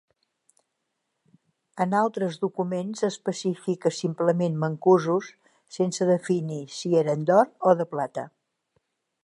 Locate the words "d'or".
7.31-7.53